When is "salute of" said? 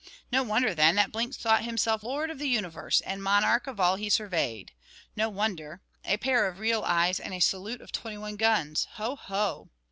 7.39-7.91